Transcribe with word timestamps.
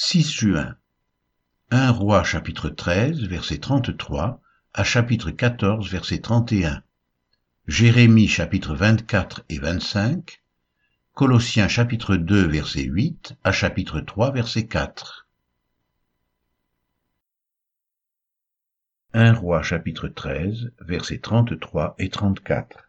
6 0.00 0.30
juin. 0.30 0.76
1 1.72 1.90
roi 1.90 2.22
chapitre 2.22 2.68
13 2.68 3.24
verset 3.24 3.58
33 3.58 4.40
à 4.72 4.84
chapitre 4.84 5.32
14 5.32 5.90
verset 5.90 6.20
31. 6.20 6.84
Jérémie 7.66 8.28
chapitre 8.28 8.76
24 8.76 9.42
et 9.48 9.58
25. 9.58 10.40
Colossiens 11.14 11.66
chapitre 11.66 12.14
2 12.14 12.46
verset 12.46 12.84
8 12.84 13.34
à 13.42 13.50
chapitre 13.50 13.98
3 13.98 14.30
verset 14.30 14.68
4. 14.68 15.26
1 19.14 19.32
roi 19.32 19.62
chapitre 19.64 20.06
13 20.06 20.70
verset 20.78 21.18
33 21.18 21.96
et 21.98 22.08
34. 22.08 22.88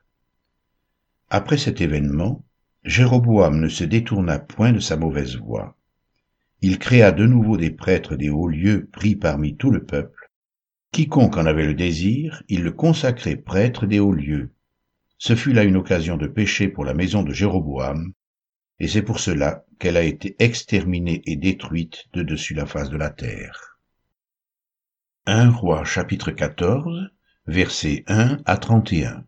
Après 1.32 1.58
cet 1.58 1.82
événement, 1.82 2.46
Jéroboam 2.84 3.60
ne 3.60 3.68
se 3.68 3.84
détourna 3.84 4.38
point 4.38 4.74
de 4.74 4.80
sa 4.80 4.96
mauvaise 4.96 5.38
voie 5.38 5.76
il 6.62 6.80
créa 6.80 7.12
de 7.12 7.26
nouveau 7.26 7.58
des 7.58 7.72
prêtres 7.72 8.16
des 8.16 8.30
hauts 8.30 8.48
lieux 8.48 8.90
pris 8.92 9.16
parmi 9.16 9.56
tout 9.56 9.72
le 9.72 9.86
peuple. 9.86 10.30
Quiconque 10.92 11.38
en 11.38 11.46
avait 11.46 11.66
le 11.66 11.74
désir, 11.74 12.44
il 12.50 12.64
le 12.64 12.72
consacrait 12.72 13.36
prêtre 13.36 13.86
des 13.86 14.00
hauts 14.00 14.14
lieux. 14.14 14.52
Ce 15.18 15.36
fut 15.36 15.54
là 15.54 15.64
une 15.64 15.78
occasion 15.78 16.18
de 16.18 16.28
péché 16.28 16.68
pour 16.68 16.86
la 16.86 16.94
maison 16.94 17.24
de 17.24 17.34
Jéroboam, 17.34 18.14
et 18.80 18.88
c'est 18.88 19.02
pour 19.02 19.20
cela 19.20 19.66
qu'elle 19.78 19.98
a 19.98 20.04
été 20.04 20.36
exterminée 20.40 21.22
et 21.26 21.36
détruite 21.36 22.06
de 22.14 22.24
dessus 22.24 22.54
la 22.54 22.66
face 22.66 22.90
de 22.90 22.98
la 22.98 23.10
terre. 23.10 23.78
1 25.26 25.52
roi 25.52 25.84
chapitre 25.84 26.32
14, 26.32 27.10
versets 27.46 28.04
1 28.08 28.40
à 28.46 28.58
31. 28.58 29.26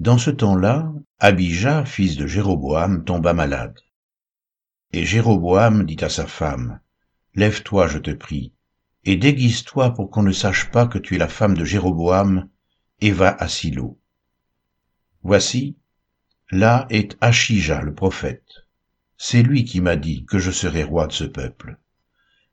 Dans 0.00 0.18
ce 0.18 0.30
temps-là, 0.30 0.92
Abijah, 1.18 1.84
fils 1.84 2.16
de 2.16 2.26
Jéroboam, 2.26 3.04
tomba 3.04 3.32
malade. 3.32 3.78
Et 4.96 5.04
Jéroboam 5.04 5.86
dit 5.86 6.04
à 6.04 6.08
sa 6.08 6.24
femme, 6.24 6.78
Lève-toi, 7.34 7.88
je 7.88 7.98
te 7.98 8.12
prie, 8.12 8.52
et 9.04 9.16
déguise-toi 9.16 9.92
pour 9.92 10.08
qu'on 10.08 10.22
ne 10.22 10.30
sache 10.30 10.70
pas 10.70 10.86
que 10.86 10.98
tu 10.98 11.16
es 11.16 11.18
la 11.18 11.26
femme 11.26 11.56
de 11.56 11.64
Jéroboam, 11.64 12.48
et 13.00 13.10
va 13.10 13.30
à 13.30 13.48
Silo. 13.48 13.98
Voici, 15.24 15.76
là 16.52 16.86
est 16.90 17.18
Achija 17.20 17.82
le 17.82 17.92
prophète. 17.92 18.68
C'est 19.16 19.42
lui 19.42 19.64
qui 19.64 19.80
m'a 19.80 19.96
dit 19.96 20.26
que 20.26 20.38
je 20.38 20.52
serais 20.52 20.84
roi 20.84 21.08
de 21.08 21.12
ce 21.12 21.24
peuple. 21.24 21.80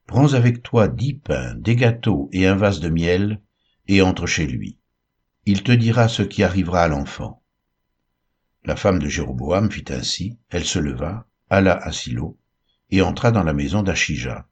Prends 0.08 0.34
avec 0.34 0.64
toi 0.64 0.88
dix 0.88 1.14
pains, 1.14 1.54
des 1.54 1.76
gâteaux 1.76 2.28
et 2.34 2.48
un 2.48 2.56
vase 2.56 2.80
de 2.80 2.90
miel, 2.90 3.40
et 3.88 4.02
entre 4.02 4.26
chez 4.26 4.48
lui. 4.48 4.80
Il 5.46 5.62
te 5.62 5.72
dira 5.72 6.08
ce 6.08 6.24
qui 6.24 6.42
arrivera 6.42 6.82
à 6.82 6.88
l'enfant. 6.88 7.44
La 8.66 8.76
femme 8.76 8.98
de 8.98 9.10
Jéroboam 9.10 9.70
fit 9.70 9.86
ainsi, 9.90 10.40
elle 10.50 10.66
se 10.66 10.80
leva, 10.80 11.28
alla 11.52 11.74
à 11.74 11.92
Silo, 11.92 12.40
et 12.92 13.02
entra 13.02 13.32
dans 13.32 13.44
la 13.44 13.54
maison 13.54 13.84
d'Achija. 13.84 14.48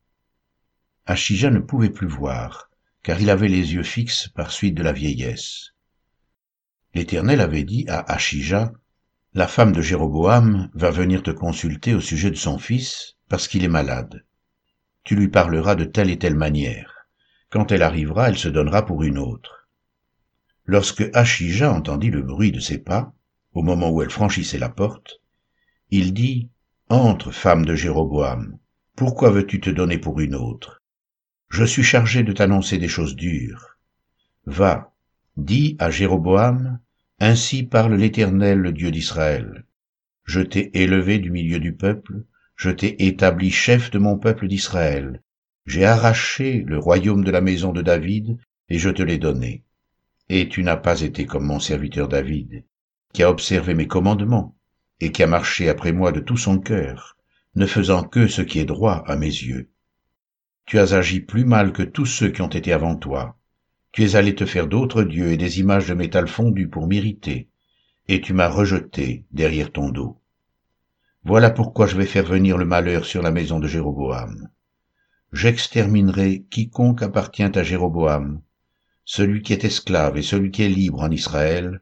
Achija 1.06 1.50
ne 1.50 1.60
pouvait 1.60 1.90
plus 1.90 2.08
voir, 2.08 2.70
car 3.04 3.22
il 3.22 3.30
avait 3.30 3.48
les 3.48 3.74
yeux 3.74 3.84
fixes 3.84 4.30
par 4.30 4.52
suite 4.52 4.76
de 4.76 4.84
la 4.84 4.94
vieillesse. 4.94 5.74
L'Éternel 6.94 7.42
avait 7.42 7.64
dit 7.64 7.86
à 7.88 8.00
Achija, 8.12 8.72
La 9.34 9.48
femme 9.48 9.74
de 9.74 9.82
Jéroboam 9.82 10.70
va 10.74 10.90
venir 10.90 11.22
te 11.22 11.32
consulter 11.32 11.94
au 11.94 12.00
sujet 12.00 12.32
de 12.32 12.36
son 12.36 12.58
fils, 12.58 13.16
parce 13.28 13.48
qu'il 13.48 13.64
est 13.64 13.68
malade. 13.68 14.26
Tu 15.04 15.16
lui 15.16 15.28
parleras 15.28 15.76
de 15.76 15.86
telle 15.86 16.10
et 16.10 16.18
telle 16.18 16.36
manière. 16.36 17.08
Quand 17.50 17.72
elle 17.72 17.84
arrivera, 17.84 18.30
elle 18.30 18.38
se 18.38 18.50
donnera 18.50 18.86
pour 18.86 19.04
une 19.04 19.18
autre. 19.18 19.68
Lorsque 20.66 21.10
Achija 21.14 21.72
entendit 21.72 22.12
le 22.12 22.22
bruit 22.22 22.52
de 22.52 22.60
ses 22.60 22.78
pas, 22.78 23.14
au 23.54 23.64
moment 23.64 23.90
où 23.90 24.02
elle 24.02 24.12
franchissait 24.12 24.60
la 24.60 24.70
porte, 24.70 25.20
il 25.90 26.14
dit, 26.14 26.50
entre, 26.90 27.32
femme 27.32 27.66
de 27.66 27.76
Jéroboam, 27.76 28.58
pourquoi 28.96 29.30
veux-tu 29.30 29.62
te 29.62 29.70
donner 29.70 30.00
pour 30.00 30.20
une 30.20 30.34
autre? 30.34 30.82
Je 31.50 31.64
suis 31.64 31.84
chargé 31.84 32.24
de 32.24 32.34
t'annoncer 32.34 32.80
des 32.80 32.88
choses 32.88 33.16
dures. 33.16 33.78
Va, 34.46 34.92
dis 35.38 35.76
à 35.80 35.92
Jéroboam, 35.92 36.80
Ainsi 37.20 37.64
parle 37.64 37.96
l'Éternel, 37.96 38.60
le 38.60 38.72
Dieu 38.72 38.92
d'Israël. 38.92 39.66
Je 40.24 40.42
t'ai 40.42 40.82
élevé 40.82 41.20
du 41.20 41.32
milieu 41.32 41.60
du 41.60 41.74
peuple, 41.74 42.24
je 42.56 42.72
t'ai 42.72 43.06
établi 43.06 43.52
chef 43.52 43.92
de 43.92 44.00
mon 44.00 44.18
peuple 44.18 44.48
d'Israël. 44.48 45.22
J'ai 45.66 45.86
arraché 45.86 46.64
le 46.66 46.80
royaume 46.80 47.24
de 47.24 47.32
la 47.32 47.42
maison 47.42 47.72
de 47.72 47.82
David, 47.82 48.38
et 48.70 48.80
je 48.80 48.90
te 48.90 49.04
l'ai 49.04 49.18
donné. 49.18 49.64
Et 50.30 50.50
tu 50.50 50.64
n'as 50.64 50.78
pas 50.78 51.02
été 51.02 51.26
comme 51.26 51.46
mon 51.46 51.60
serviteur 51.60 52.08
David, 52.08 52.64
qui 53.14 53.22
a 53.22 53.30
observé 53.30 53.74
mes 53.76 53.88
commandements, 53.88 54.56
et 55.00 55.12
qui 55.12 55.24
a 55.24 55.28
marché 55.28 55.70
après 55.70 55.92
moi 55.92 56.12
de 56.12 56.20
tout 56.20 56.38
son 56.38 56.60
cœur, 56.60 57.18
ne 57.56 57.66
faisant 57.66 58.04
que 58.04 58.28
ce 58.28 58.42
qui 58.42 58.60
est 58.60 58.66
droit 58.66 59.04
à 59.08 59.16
mes 59.16 59.28
yeux. 59.28 59.70
Tu 60.66 60.78
as 60.80 60.94
agi 60.94 61.20
plus 61.20 61.46
mal 61.46 61.72
que 61.72 61.84
tous 61.84 62.06
ceux 62.06 62.30
qui 62.30 62.42
ont 62.42 62.50
été 62.50 62.74
avant 62.74 62.96
toi. 62.96 63.38
Tu 63.92 64.04
es 64.04 64.16
allé 64.16 64.36
te 64.36 64.46
faire 64.46 64.68
d'autres 64.68 65.04
dieux 65.04 65.32
et 65.32 65.38
des 65.38 65.60
images 65.60 65.88
de 65.88 65.94
métal 65.94 66.28
fondu 66.28 66.68
pour 66.68 66.88
m'irriter, 66.88 67.50
et 68.08 68.22
tu 68.22 68.34
m'as 68.34 68.50
rejeté 68.50 69.26
derrière 69.32 69.72
ton 69.72 69.90
dos. 69.90 70.20
Voilà 71.24 71.50
pourquoi 71.50 71.88
je 71.88 71.98
vais 71.98 72.06
faire 72.06 72.26
venir 72.26 72.58
le 72.58 72.66
malheur 72.66 73.06
sur 73.06 73.22
la 73.22 73.32
maison 73.32 73.60
de 73.60 73.68
Jéroboam. 73.68 74.50
J'exterminerai 75.34 76.46
quiconque 76.50 77.04
appartient 77.04 77.44
à 77.44 77.64
Jéroboam, 77.64 78.42
celui 79.06 79.42
qui 79.42 79.54
est 79.54 79.64
esclave 79.64 80.18
et 80.18 80.22
celui 80.22 80.52
qui 80.52 80.64
est 80.64 80.70
libre 80.70 81.02
en 81.02 81.12
Israël, 81.12 81.82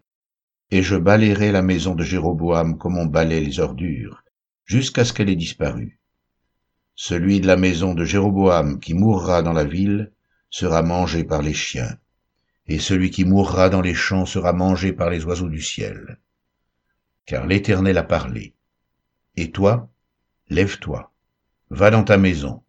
et 0.70 0.84
je 0.84 0.96
balayerai 0.96 1.52
la 1.52 1.62
maison 1.62 1.96
de 1.96 2.04
Jéroboam 2.04 2.78
comme 2.78 2.98
on 2.98 3.06
balaie 3.06 3.40
les 3.40 3.60
ordures, 3.60 4.24
jusqu'à 4.66 5.06
ce 5.06 5.14
qu'elle 5.14 5.30
ait 5.30 5.36
disparu. 5.36 6.00
Celui 6.96 7.40
de 7.40 7.48
la 7.48 7.56
maison 7.56 7.94
de 7.94 8.04
Jéroboam 8.04 8.80
qui 8.80 8.94
mourra 8.94 9.42
dans 9.42 9.54
la 9.54 9.64
ville 9.64 10.12
sera 10.50 10.82
mangé 10.82 11.24
par 11.24 11.42
les 11.42 11.54
chiens, 11.54 11.98
et 12.68 12.80
celui 12.80 13.12
qui 13.12 13.24
mourra 13.24 13.70
dans 13.70 13.82
les 13.82 13.94
champs 13.94 14.26
sera 14.26 14.52
mangé 14.52 14.92
par 14.92 15.10
les 15.10 15.24
oiseaux 15.24 15.50
du 15.50 15.62
ciel. 15.62 16.20
Car 17.26 17.46
l'Éternel 17.46 17.98
a 17.98 18.04
parlé. 18.04 18.54
Et 19.38 19.52
toi, 19.52 19.90
lève-toi, 20.50 21.14
va 21.70 21.92
dans 21.92 22.04
ta 22.04 22.18
maison. 22.18 22.64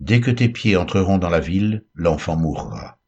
Dès 0.00 0.20
que 0.20 0.30
tes 0.30 0.48
pieds 0.48 0.76
entreront 0.76 1.18
dans 1.18 1.30
la 1.30 1.40
ville, 1.40 1.84
l'enfant 1.94 2.36
mourra. 2.36 2.98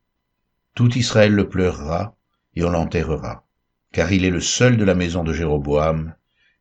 Tout 0.75 0.97
Israël 0.97 1.35
le 1.35 1.49
pleurera, 1.49 2.17
et 2.55 2.65
on 2.65 2.71
l'enterrera 2.71 3.45
car 3.93 4.13
il 4.13 4.25
est 4.25 4.31
le 4.31 4.41
seul 4.41 4.77
de 4.77 4.85
la 4.85 4.95
maison 4.95 5.25
de 5.25 5.33
Jéroboam 5.33 6.15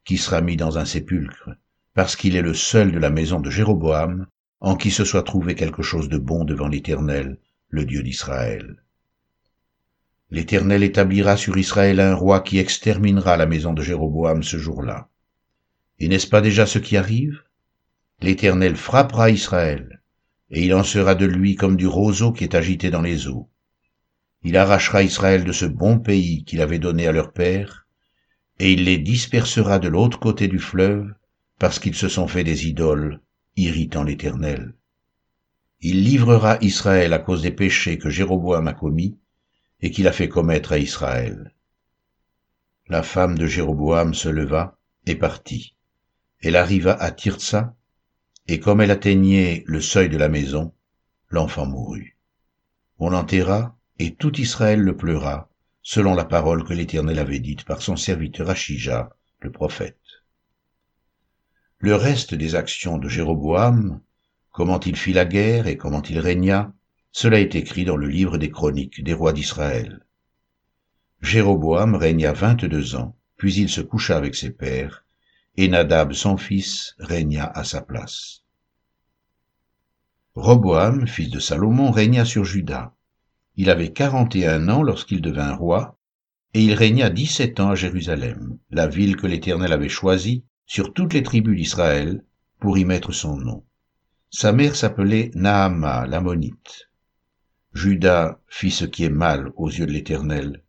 qui 0.03 0.17
sera 0.17 0.41
mis 0.41 0.57
dans 0.57 0.77
un 0.77 0.85
sépulcre, 0.85 1.51
parce 1.93 2.15
qu'il 2.15 2.35
est 2.35 2.41
le 2.41 2.53
seul 2.53 2.91
de 2.91 2.99
la 2.99 3.09
maison 3.09 3.39
de 3.39 3.49
Jéroboam 3.49 4.25
en 4.61 4.75
qui 4.75 4.91
se 4.91 5.05
soit 5.05 5.23
trouvé 5.23 5.55
quelque 5.55 5.83
chose 5.83 6.09
de 6.09 6.17
bon 6.17 6.43
devant 6.43 6.67
l'Éternel, 6.67 7.37
le 7.69 7.85
Dieu 7.85 8.03
d'Israël. 8.03 8.77
L'Éternel 10.31 10.83
établira 10.83 11.37
sur 11.37 11.57
Israël 11.57 11.99
un 11.99 12.13
roi 12.13 12.41
qui 12.41 12.59
exterminera 12.59 13.37
la 13.37 13.45
maison 13.45 13.73
de 13.73 13.81
Jéroboam 13.81 14.43
ce 14.43 14.57
jour-là. 14.57 15.07
Et 15.99 16.07
n'est-ce 16.07 16.27
pas 16.27 16.41
déjà 16.41 16.65
ce 16.65 16.79
qui 16.79 16.97
arrive? 16.97 17.43
L'Éternel 18.21 18.75
frappera 18.75 19.29
Israël, 19.29 20.01
et 20.51 20.63
il 20.63 20.73
en 20.73 20.83
sera 20.83 21.15
de 21.15 21.25
lui 21.25 21.55
comme 21.55 21.77
du 21.77 21.87
roseau 21.87 22.31
qui 22.31 22.43
est 22.43 22.55
agité 22.55 22.89
dans 22.89 23.01
les 23.01 23.27
eaux. 23.27 23.48
Il 24.43 24.55
arrachera 24.57 25.03
Israël 25.03 25.43
de 25.43 25.51
ce 25.51 25.65
bon 25.65 25.99
pays 25.99 26.43
qu'il 26.43 26.61
avait 26.61 26.79
donné 26.79 27.07
à 27.07 27.11
leur 27.11 27.33
père, 27.33 27.87
et 28.59 28.71
il 28.73 28.85
les 28.85 28.97
dispersera 28.97 29.79
de 29.79 29.87
l'autre 29.87 30.19
côté 30.19 30.47
du 30.47 30.59
fleuve, 30.59 31.13
parce 31.57 31.79
qu'ils 31.79 31.95
se 31.95 32.07
sont 32.07 32.27
fait 32.27 32.43
des 32.43 32.67
idoles, 32.67 33.19
irritant 33.57 34.03
l'Éternel. 34.03 34.73
Il 35.81 36.03
livrera 36.03 36.57
Israël 36.61 37.13
à 37.13 37.19
cause 37.19 37.41
des 37.41 37.51
péchés 37.51 37.97
que 37.97 38.09
Jéroboam 38.09 38.67
a 38.67 38.73
commis, 38.73 39.17
et 39.81 39.91
qu'il 39.91 40.07
a 40.07 40.11
fait 40.11 40.29
commettre 40.29 40.73
à 40.73 40.77
Israël. 40.77 41.53
La 42.87 43.03
femme 43.03 43.37
de 43.37 43.45
Jéroboam 43.45 44.13
se 44.13 44.29
leva 44.29 44.77
et 45.05 45.15
partit. 45.15 45.75
Elle 46.41 46.55
arriva 46.55 46.93
à 46.93 47.11
Tirtsa, 47.11 47.75
et 48.47 48.59
comme 48.59 48.81
elle 48.81 48.91
atteignait 48.91 49.63
le 49.67 49.79
seuil 49.79 50.09
de 50.09 50.17
la 50.17 50.27
maison, 50.27 50.73
l'enfant 51.29 51.65
mourut. 51.65 52.17
On 52.97 53.09
l'enterra, 53.09 53.77
et 53.99 54.15
tout 54.15 54.39
Israël 54.39 54.79
le 54.79 54.95
pleura, 54.95 55.49
selon 55.81 56.15
la 56.15 56.25
parole 56.25 56.63
que 56.63 56.73
l'Éternel 56.73 57.19
avait 57.19 57.39
dite 57.39 57.65
par 57.65 57.81
son 57.81 57.97
serviteur 57.97 58.49
Achija, 58.49 59.09
le 59.41 59.51
prophète. 59.51 59.99
Le 61.79 61.95
reste 61.95 62.33
des 62.33 62.55
actions 62.55 62.97
de 62.97 63.09
Jéroboam, 63.09 64.01
comment 64.51 64.79
il 64.79 64.95
fit 64.95 65.13
la 65.13 65.25
guerre 65.25 65.67
et 65.67 65.77
comment 65.77 66.01
il 66.01 66.19
régna, 66.19 66.73
cela 67.11 67.39
est 67.39 67.55
écrit 67.55 67.85
dans 67.85 67.97
le 67.97 68.07
livre 68.07 68.37
des 68.37 68.51
chroniques 68.51 69.03
des 69.03 69.13
rois 69.13 69.33
d'Israël. 69.33 70.05
Jéroboam 71.21 71.95
régna 71.95 72.31
vingt-deux 72.31 72.95
ans, 72.95 73.17
puis 73.35 73.53
il 73.55 73.69
se 73.69 73.81
coucha 73.81 74.15
avec 74.15 74.35
ses 74.35 74.51
pères, 74.51 75.05
et 75.57 75.67
Nadab 75.67 76.13
son 76.13 76.37
fils 76.37 76.95
régna 76.99 77.45
à 77.45 77.65
sa 77.65 77.81
place. 77.81 78.43
Roboam, 80.35 81.05
fils 81.05 81.29
de 81.29 81.39
Salomon, 81.39 81.91
régna 81.91 82.23
sur 82.23 82.45
Juda. 82.45 82.93
Il 83.61 83.69
avait 83.69 83.91
quarante 83.91 84.37
et 84.37 84.47
un 84.47 84.69
ans 84.69 84.83
lorsqu'il 84.83 85.19
devint 85.19 85.53
roi, 85.53 85.99
et 86.53 86.63
il 86.63 86.71
régna 86.71 87.09
dix-sept 87.09 87.59
ans 87.59 87.71
à 87.71 87.75
Jérusalem, 87.75 88.57
la 88.71 88.87
ville 88.87 89.17
que 89.17 89.27
l'Éternel 89.27 89.73
avait 89.73 89.89
choisie 89.89 90.45
sur 90.65 90.93
toutes 90.93 91.13
les 91.13 91.23
tribus 91.23 91.57
d'Israël 91.57 92.23
pour 92.61 92.77
y 92.77 92.85
mettre 92.85 93.11
son 93.11 93.35
nom. 93.35 93.65
Sa 94.29 94.53
mère 94.53 94.77
s'appelait 94.77 95.31
Naama, 95.35 96.07
l'ammonite. 96.07 96.87
Judas 97.73 98.39
fit 98.47 98.71
ce 98.71 98.85
qui 98.85 99.03
est 99.03 99.09
mal 99.09 99.51
aux 99.57 99.67
yeux 99.67 99.85
de 99.85 99.91
l'Éternel. 99.91 100.63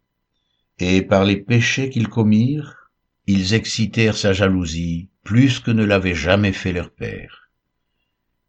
Et 0.80 1.00
par 1.02 1.24
les 1.24 1.36
péchés 1.36 1.90
qu'ils 1.90 2.08
commirent, 2.08 2.90
ils 3.28 3.54
excitèrent 3.54 4.16
sa 4.16 4.32
jalousie 4.32 5.10
plus 5.22 5.60
que 5.60 5.70
ne 5.70 5.84
l'avait 5.84 6.16
jamais 6.16 6.52
fait 6.52 6.72
leur 6.72 6.90
père. 6.90 7.50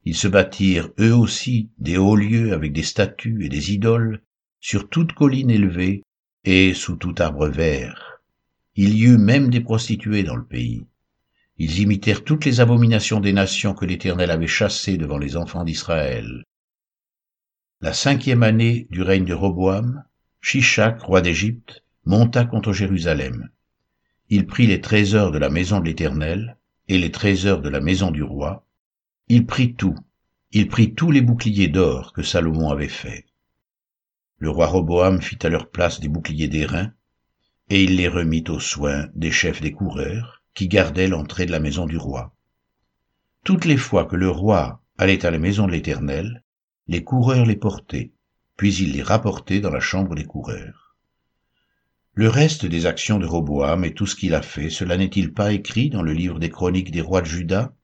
Ils 0.03 0.15
se 0.15 0.27
bâtirent 0.27 0.89
eux 0.99 1.13
aussi 1.13 1.69
des 1.77 1.97
hauts 1.97 2.15
lieux 2.15 2.53
avec 2.53 2.73
des 2.73 2.81
statues 2.81 3.45
et 3.45 3.49
des 3.49 3.71
idoles 3.71 4.23
sur 4.61 4.89
toute 4.89 5.13
colline 5.13 5.49
élevée 5.49 6.03
et 6.45 6.75
sous 6.75 6.95
tout 6.95 7.15
arbre 7.17 7.47
vert. 7.47 8.21
Il 8.75 8.95
y 8.95 9.05
eut 9.05 9.17
même 9.17 9.49
des 9.49 9.59
prostituées 9.59 10.23
dans 10.23 10.35
le 10.35 10.45
pays. 10.45 10.85
Ils 11.57 11.79
imitèrent 11.79 12.23
toutes 12.23 12.45
les 12.45 12.61
abominations 12.61 13.19
des 13.19 13.33
nations 13.33 13.73
que 13.73 13.85
l'Éternel 13.85 14.29
avait 14.29 14.47
chassées 14.47 14.97
devant 14.97 15.17
les 15.17 15.35
enfants 15.35 15.63
d'Israël. 15.63 16.43
La 17.81 17.93
cinquième 17.93 18.43
année 18.43 18.87
du 18.91 19.01
règne 19.01 19.25
de 19.25 19.33
Roboam, 19.33 20.03
Shishak, 20.41 21.01
roi 21.01 21.21
d'Égypte, 21.21 21.83
monta 22.05 22.45
contre 22.45 22.71
Jérusalem. 22.71 23.49
Il 24.29 24.45
prit 24.45 24.67
les 24.67 24.79
trésors 24.79 25.31
de 25.31 25.39
la 25.39 25.49
maison 25.49 25.79
de 25.79 25.85
l'Éternel 25.85 26.57
et 26.87 26.99
les 26.99 27.11
trésors 27.11 27.61
de 27.61 27.69
la 27.69 27.81
maison 27.81 28.11
du 28.11 28.21
roi. 28.21 28.65
Il 29.27 29.47
prit 29.47 29.73
tout. 29.73 29.95
Il 30.51 30.67
prit 30.67 30.93
tous 30.93 31.09
les 31.09 31.21
boucliers 31.21 31.67
d'or 31.67 32.13
que 32.13 32.23
Salomon 32.23 32.69
avait 32.69 32.87
faits. 32.87 33.25
Le 34.41 34.49
roi 34.49 34.65
Roboam 34.65 35.21
fit 35.21 35.38
à 35.45 35.49
leur 35.49 35.69
place 35.69 35.99
des 35.99 36.07
boucliers 36.07 36.47
d'airain, 36.47 36.91
et 37.69 37.83
il 37.83 37.95
les 37.95 38.07
remit 38.07 38.43
aux 38.49 38.59
soins 38.59 39.07
des 39.13 39.29
chefs 39.29 39.61
des 39.61 39.71
coureurs, 39.71 40.41
qui 40.55 40.67
gardait 40.67 41.07
l'entrée 41.07 41.45
de 41.45 41.51
la 41.51 41.59
maison 41.59 41.85
du 41.85 41.95
roi. 41.95 42.35
Toutes 43.43 43.65
les 43.65 43.77
fois 43.77 44.05
que 44.05 44.15
le 44.15 44.31
roi 44.31 44.81
allait 44.97 45.27
à 45.27 45.29
la 45.29 45.38
maison 45.38 45.67
de 45.67 45.73
l'Éternel, 45.73 46.43
les 46.88 47.03
coureurs 47.03 47.45
les 47.45 47.55
portaient, 47.55 48.13
puis 48.57 48.73
il 48.73 48.93
les 48.93 49.03
rapportait 49.03 49.59
dans 49.59 49.69
la 49.69 49.79
chambre 49.79 50.15
des 50.15 50.25
coureurs. 50.25 50.97
Le 52.15 52.27
reste 52.27 52.65
des 52.65 52.88
actions 52.88 53.19
de 53.19 53.27
Roboam 53.27 53.85
et 53.85 53.93
tout 53.93 54.07
ce 54.07 54.15
qu'il 54.15 54.33
a 54.33 54.41
fait, 54.41 54.71
cela 54.71 54.97
n'est-il 54.97 55.35
pas 55.35 55.53
écrit 55.53 55.91
dans 55.91 56.01
le 56.01 56.13
livre 56.13 56.39
des 56.39 56.49
chroniques 56.49 56.89
des 56.89 57.01
rois 57.01 57.21
de 57.21 57.27
Juda? 57.27 57.75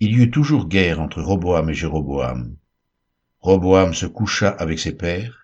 Il 0.00 0.18
y 0.18 0.20
eut 0.20 0.32
toujours 0.32 0.66
guerre 0.66 1.00
entre 1.00 1.22
Roboam 1.22 1.70
et 1.70 1.74
Jéroboam. 1.74 2.56
Roboam 3.38 3.94
se 3.94 4.06
coucha 4.06 4.48
avec 4.48 4.80
ses 4.80 4.96
pères, 4.96 5.42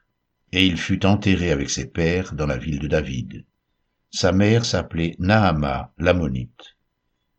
et 0.53 0.67
il 0.67 0.77
fut 0.77 1.07
enterré 1.07 1.53
avec 1.53 1.71
ses 1.71 1.87
pères 1.87 2.35
dans 2.35 2.47
la 2.47 2.57
ville 2.57 2.79
de 2.79 2.89
David. 2.89 3.45
Sa 4.11 4.33
mère 4.33 4.65
s'appelait 4.65 5.15
Nahama 5.19 5.93
l'ammonite, 5.99 6.77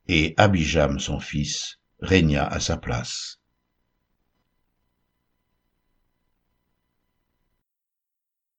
et 0.08 0.34
Abijam 0.38 1.00
son 1.00 1.20
fils 1.20 1.80
régna 2.00 2.48
à 2.48 2.60
sa 2.60 2.78
place. 2.78 3.40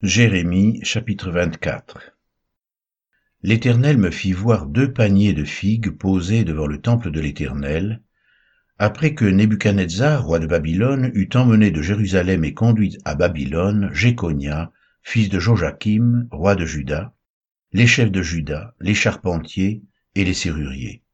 Jérémie 0.02 0.80
chapitre 0.82 1.30
24 1.30 2.16
L'Éternel 3.44 3.98
me 3.98 4.10
fit 4.10 4.32
voir 4.32 4.66
deux 4.66 4.92
paniers 4.92 5.32
de 5.32 5.44
figues 5.44 5.90
posés 5.90 6.44
devant 6.44 6.66
le 6.66 6.80
temple 6.80 7.10
de 7.10 7.20
l'Éternel, 7.20 8.02
après 8.82 9.14
que 9.14 9.24
Nebuchadnezzar, 9.24 10.24
roi 10.24 10.40
de 10.40 10.48
Babylone, 10.48 11.12
eut 11.14 11.28
emmené 11.36 11.70
de 11.70 11.80
Jérusalem 11.82 12.44
et 12.44 12.52
conduit 12.52 12.98
à 13.04 13.14
Babylone 13.14 13.90
Jéconia, 13.92 14.72
fils 15.04 15.28
de 15.28 15.38
Joachim, 15.38 16.26
roi 16.32 16.56
de 16.56 16.66
Juda, 16.66 17.14
les 17.72 17.86
chefs 17.86 18.10
de 18.10 18.22
Juda, 18.22 18.74
les 18.80 18.94
charpentiers 18.94 19.84
et 20.16 20.24
les 20.24 20.34
serruriers. 20.34 21.04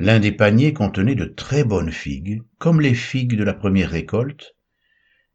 L'un 0.00 0.18
des 0.18 0.32
paniers 0.32 0.72
contenait 0.72 1.14
de 1.14 1.26
très 1.26 1.62
bonnes 1.62 1.92
figues, 1.92 2.42
comme 2.58 2.80
les 2.80 2.94
figues 2.94 3.36
de 3.36 3.44
la 3.44 3.54
première 3.54 3.90
récolte, 3.90 4.56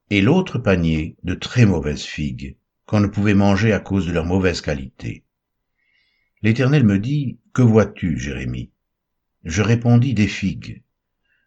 et 0.09 0.21
l'autre 0.21 0.59
panier 0.59 1.15
de 1.23 1.35
très 1.35 1.65
mauvaises 1.65 2.03
figues, 2.03 2.57
qu'on 2.85 2.99
ne 2.99 3.07
pouvait 3.07 3.33
manger 3.33 3.71
à 3.71 3.79
cause 3.79 4.07
de 4.07 4.11
leur 4.11 4.25
mauvaise 4.25 4.59
qualité. 4.59 5.23
L'Éternel 6.41 6.83
me 6.83 6.99
dit, 6.99 7.39
Que 7.53 7.61
vois-tu, 7.61 8.19
Jérémie? 8.19 8.71
Je 9.45 9.61
répondis, 9.61 10.13
Des 10.13 10.27
figues. 10.27 10.83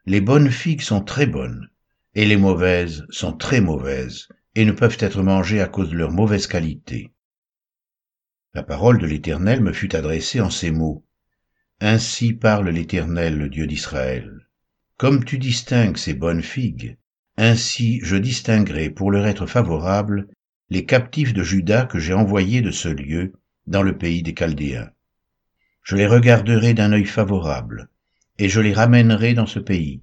Les 0.05 0.21
bonnes 0.21 0.51
figues 0.51 0.81
sont 0.81 1.01
très 1.01 1.27
bonnes, 1.27 1.71
et 2.17 2.25
les 2.27 2.37
mauvaises 2.37 3.07
sont 3.11 3.33
très 3.33 3.61
mauvaises, 3.61 4.27
et 4.57 4.65
ne 4.65 4.73
peuvent 4.73 4.97
être 4.99 5.23
mangées 5.23 5.61
à 5.61 5.69
cause 5.69 5.91
de 5.91 5.97
leur 5.97 6.11
mauvaise 6.11 6.49
qualité. 6.49 7.13
La 8.53 8.65
parole 8.65 8.99
de 8.99 9.07
l'Éternel 9.07 9.61
me 9.61 9.73
fut 9.73 9.95
adressée 9.95 10.41
en 10.41 10.51
ces 10.51 10.73
mots. 10.73 11.07
Ainsi 11.81 12.33
parle 12.33 12.69
l'Éternel, 12.69 13.39
le 13.39 13.49
Dieu 13.49 13.67
d'Israël. 13.69 14.49
Comme 14.97 15.25
tu 15.25 15.39
distingues 15.39 15.97
ces 15.97 16.15
bonnes 16.15 16.43
figues, 16.43 16.99
ainsi 17.37 18.01
je 18.03 18.17
distinguerai 18.17 18.91
pour 18.91 19.11
leur 19.13 19.27
être 19.27 19.47
favorable 19.47 20.29
les 20.69 20.85
captifs 20.85 21.33
de 21.33 21.43
Juda 21.43 21.87
que 21.87 21.99
j'ai 21.99 22.13
envoyés 22.13 22.61
de 22.61 22.73
ce 22.73 22.89
lieu 22.89 23.33
dans 23.69 23.83
le 23.83 23.97
pays 23.97 24.23
des 24.23 24.35
Chaldéens. 24.35 24.91
Je 25.83 25.95
les 25.95 26.07
regarderai 26.07 26.75
d'un 26.75 26.93
œil 26.93 27.05
favorable, 27.05 27.89
et 28.39 28.49
je 28.49 28.61
les 28.61 28.73
ramènerai 28.73 29.35
dans 29.35 29.47
ce 29.47 29.59
pays. 29.59 30.03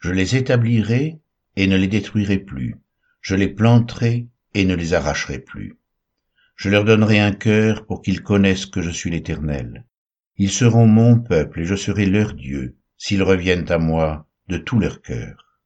Je 0.00 0.10
les 0.10 0.36
établirai 0.36 1.18
et 1.56 1.66
ne 1.66 1.76
les 1.76 1.88
détruirai 1.88 2.38
plus. 2.38 2.76
Je 3.20 3.34
les 3.34 3.48
planterai 3.48 4.28
et 4.54 4.64
ne 4.64 4.74
les 4.74 4.94
arracherai 4.94 5.38
plus. 5.40 5.76
Je 6.56 6.68
leur 6.70 6.84
donnerai 6.84 7.20
un 7.20 7.32
cœur 7.32 7.86
pour 7.86 8.02
qu'ils 8.02 8.22
connaissent 8.22 8.66
que 8.66 8.82
je 8.82 8.90
suis 8.90 9.10
l'Éternel. 9.10 9.84
Ils 10.36 10.50
seront 10.50 10.86
mon 10.86 11.18
peuple 11.18 11.60
et 11.60 11.64
je 11.64 11.74
serai 11.74 12.06
leur 12.06 12.34
Dieu, 12.34 12.76
s'ils 12.96 13.22
reviennent 13.22 13.70
à 13.70 13.78
moi 13.78 14.28
de 14.48 14.58
tout 14.58 14.78
leur 14.78 15.02
cœur. 15.02 15.60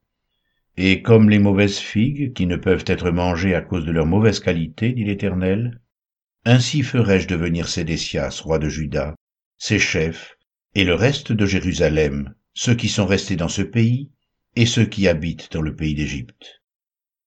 Et 0.77 1.03
comme 1.03 1.29
les 1.29 1.39
mauvaises 1.39 1.79
figues, 1.79 2.33
qui 2.33 2.47
ne 2.47 2.57
peuvent 2.57 2.85
être 2.87 3.11
mangées 3.11 3.55
à 3.55 3.61
cause 3.61 3.85
de 3.85 3.93
leur 3.93 4.07
mauvaise 4.07 4.41
qualité, 4.41 4.93
dit 4.93 5.05
l'Éternel, 5.05 5.81
ainsi 6.45 6.83
ferai-je 6.83 7.29
devenir 7.29 7.69
Sédécias, 7.69 8.41
roi 8.43 8.59
de 8.59 8.69
Juda, 8.69 9.15
ses 9.59 9.79
chefs, 9.79 10.37
et 10.75 10.85
le 10.85 10.95
reste 10.95 11.33
de 11.33 11.45
Jérusalem, 11.45 12.35
ceux 12.55 12.75
qui 12.75 12.89
sont 12.89 13.07
restés 13.07 13.37
dans 13.37 13.49
ce 13.49 13.63
pays, 13.63 14.11
et 14.57 14.67
ceux 14.67 14.85
qui 14.85 15.09
habitent 15.09 15.53
dans 15.53 15.63
le 15.63 15.75
pays 15.75 15.95
d'Égypte. 15.95 16.63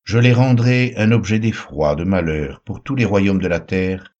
Je 0.04 0.18
les 0.18 0.34
rendrai 0.34 0.94
un 0.98 1.12
objet 1.12 1.40
d'effroi, 1.40 1.96
de 1.96 2.04
malheur 2.04 2.62
pour 2.62 2.84
tous 2.84 2.96
les 2.96 3.06
royaumes 3.06 3.42
de 3.42 3.48
la 3.48 3.60
terre, 3.60 4.14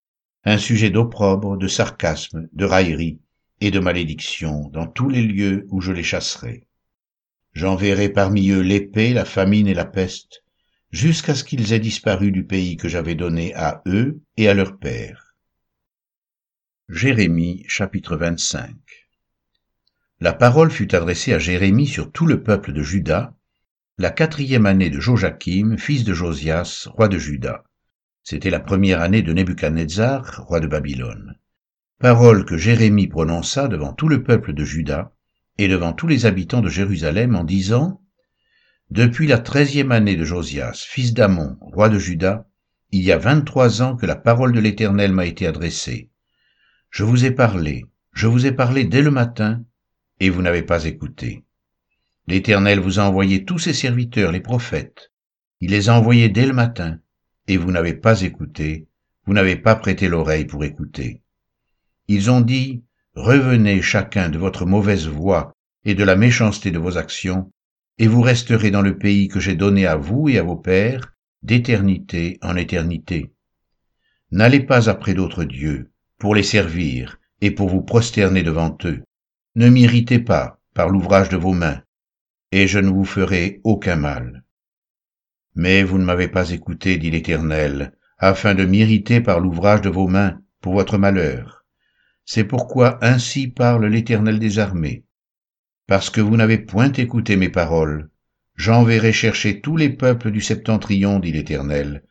un 0.44 0.58
sujet 0.58 0.90
d'opprobre, 0.90 1.58
de 1.58 1.68
sarcasme, 1.68 2.48
de 2.54 2.66
raillerie 2.66 3.20
et 3.62 3.72
de 3.72 3.80
malédiction 3.80 4.70
dans 4.70 4.88
tous 4.88 5.10
les 5.10 5.22
lieux 5.22 5.66
où 5.70 5.82
je 5.82 5.92
les 5.92 6.04
chasserai. 6.04 6.68
J'enverrai 7.54 8.10
parmi 8.10 8.50
eux 8.50 8.62
l'épée, 8.62 9.14
la 9.14 9.26
famine 9.26 9.68
et 9.68 9.74
la 9.74 9.86
peste, 9.86 10.44
jusqu'à 10.92 11.36
ce 11.36 11.44
qu'ils 11.44 11.74
aient 11.74 11.80
disparu 11.80 12.32
du 12.32 12.46
pays 12.46 12.78
que 12.78 12.90
j'avais 12.90 13.16
donné 13.16 13.54
à 13.56 13.82
eux 13.88 14.22
et 14.38 14.50
à 14.50 14.54
leurs 14.54 14.78
pères. 14.78 15.36
Jérémie 16.90 17.64
chapitre 17.68 18.18
25 18.18 18.76
La 20.26 20.34
parole 20.34 20.72
fut 20.72 20.96
adressée 20.96 21.34
à 21.34 21.38
Jérémie 21.38 21.86
sur 21.86 22.12
tout 22.12 22.26
le 22.26 22.42
peuple 22.42 22.74
de 22.74 22.82
Juda, 22.82 23.36
la 24.00 24.10
quatrième 24.10 24.66
année 24.66 24.90
de 24.90 25.00
Joachim, 25.00 25.76
fils 25.78 26.04
de 26.04 26.16
Josias, 26.16 26.90
roi 26.92 27.10
de 27.10 27.20
Juda. 27.20 27.64
C'était 28.24 28.50
la 28.50 28.60
première 28.60 29.02
année 29.02 29.22
de 29.22 29.32
Nebuchadnezzar, 29.32 30.44
roi 30.48 30.62
de 30.62 30.66
Babylone. 30.66 31.38
Parole 32.00 32.44
que 32.44 32.58
Jérémie 32.58 33.06
prononça 33.06 33.68
devant 33.68 33.94
tout 33.94 34.10
le 34.10 34.24
peuple 34.24 34.54
de 34.54 34.66
Juda 34.66 35.12
et 35.60 35.68
devant 35.68 35.94
tous 35.94 36.08
les 36.08 36.26
habitants 36.26 36.64
de 36.64 36.70
Jérusalem 36.70 37.36
en 37.36 37.44
disant 37.44 38.02
Depuis 38.90 39.28
la 39.28 39.38
treizième 39.38 39.92
année 39.92 40.16
de 40.16 40.26
Josias, 40.26 40.88
fils 40.90 41.14
d'Amon, 41.14 41.56
roi 41.62 41.88
de 41.88 42.00
Juda, 42.00 42.50
il 42.90 43.04
y 43.04 43.12
a 43.12 43.20
vingt-trois 43.20 43.84
ans 43.84 43.96
que 43.96 44.08
la 44.08 44.16
parole 44.16 44.54
de 44.54 44.60
l'Éternel 44.60 45.12
m'a 45.12 45.28
été 45.28 45.46
adressée. 45.46 46.10
Je 46.90 47.04
vous 47.04 47.26
ai 47.26 47.32
parlé, 47.32 47.86
je 48.12 48.26
vous 48.26 48.48
ai 48.48 48.52
parlé 48.52 48.86
dès 48.86 49.04
le 49.04 49.12
matin, 49.12 49.64
et 50.20 50.30
vous 50.30 50.42
n'avez 50.42 50.64
pas 50.64 50.86
écouté. 50.86 51.44
L'Éternel 52.28 52.80
vous 52.80 53.00
a 53.00 53.04
envoyé 53.04 53.46
tous 53.46 53.60
ses 53.60 53.74
serviteurs, 53.74 54.32
les 54.32 54.40
prophètes. 54.40 55.12
Il 55.62 55.72
les 55.72 55.90
a 55.90 55.94
envoyés 55.94 56.30
dès 56.30 56.46
le 56.46 56.54
matin, 56.54 57.00
et 57.48 57.58
vous 57.58 57.72
n'avez 57.72 57.94
pas 57.94 58.22
écouté, 58.22 58.88
vous 59.26 59.34
n'avez 59.34 59.56
pas 59.56 59.76
prêté 59.76 60.08
l'oreille 60.08 60.46
pour 60.46 60.64
écouter. 60.64 61.22
Ils 62.08 62.32
ont 62.32 62.42
dit, 62.42 62.84
Revenez 63.16 63.82
chacun 63.82 64.28
de 64.28 64.38
votre 64.38 64.66
mauvaise 64.66 65.08
voie 65.08 65.54
et 65.86 65.96
de 65.96 66.04
la 66.04 66.18
méchanceté 66.18 66.70
de 66.72 66.80
vos 66.80 66.98
actions, 66.98 67.52
et 67.98 68.08
vous 68.08 68.22
resterez 68.22 68.72
dans 68.72 68.82
le 68.82 68.98
pays 68.98 69.30
que 69.30 69.40
j'ai 69.40 69.56
donné 69.56 69.86
à 69.86 69.96
vous 69.96 70.28
et 70.28 70.38
à 70.38 70.44
vos 70.44 70.58
pères, 70.58 71.14
d'éternité 71.42 72.38
en 72.42 72.58
éternité. 72.58 73.32
N'allez 74.32 74.60
pas 74.60 74.90
après 74.90 75.14
d'autres 75.14 75.46
dieux, 75.46 75.92
pour 76.18 76.36
les 76.36 76.44
servir 76.44 77.20
et 77.40 77.52
pour 77.52 77.70
vous 77.70 77.82
prosterner 77.82 78.44
devant 78.44 78.78
eux. 78.84 79.04
Ne 79.58 79.70
m'irritez 79.70 80.20
pas 80.20 80.60
par 80.74 80.90
l'ouvrage 80.90 81.30
de 81.30 81.38
vos 81.38 81.54
mains, 81.54 81.82
et 82.52 82.68
je 82.68 82.80
ne 82.80 82.90
vous 82.90 83.06
ferai 83.06 83.62
aucun 83.64 83.96
mal. 83.96 84.44
Mais 85.56 85.84
vous 85.84 85.98
ne 85.98 86.04
m'avez 86.04 86.28
pas 86.28 86.52
écouté, 86.52 86.98
dit 86.98 87.10
l'Éternel, 87.10 87.94
afin 88.18 88.54
de 88.54 88.66
m'irriter 88.66 89.22
par 89.22 89.40
l'ouvrage 89.40 89.80
de 89.82 89.90
vos 89.90 90.08
mains, 90.08 90.42
pour 90.60 90.74
votre 90.74 90.98
malheur. 90.98 91.64
C'est 92.26 92.44
pourquoi 92.44 92.98
ainsi 93.02 93.48
parle 93.48 93.86
l'Éternel 93.86 94.40
des 94.40 94.60
armées. 94.60 95.06
parce 95.88 96.10
que 96.10 96.22
vous 96.22 96.36
n'avez 96.36 96.58
point 96.58 96.92
écouté 96.92 97.36
mes 97.36 97.50
paroles, 97.50 98.10
j'enverrai 98.56 99.14
chercher 99.14 99.62
tous 99.62 99.78
les 99.78 99.90
peuples 99.90 100.32
du 100.32 100.42
septentrion, 100.42 101.20
dit 101.20 101.32
l'Éternel, 101.32 102.04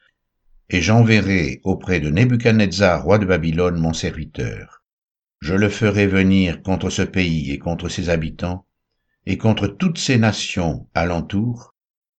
et 0.70 0.80
j'enverrai 0.80 1.60
auprès 1.64 2.00
de 2.00 2.08
Nebuchadnezzar, 2.08 3.02
roi 3.02 3.18
de 3.18 3.26
Babylone, 3.26 3.80
mon 3.80 3.92
serviteur. 3.92 4.83
Je 5.40 5.54
le 5.54 5.68
ferai 5.68 6.06
venir 6.06 6.62
contre 6.62 6.90
ce 6.90 7.02
pays 7.02 7.50
et 7.50 7.58
contre 7.58 7.88
ses 7.88 8.08
habitants, 8.08 8.66
et 9.26 9.38
contre 9.38 9.66
toutes 9.66 9.98
ces 9.98 10.18
nations 10.18 10.88
alentour, 10.94 11.74